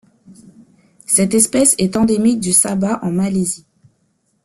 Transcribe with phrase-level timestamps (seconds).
[1.05, 3.67] Cette espèce est endémique du Sabah en Malaisie.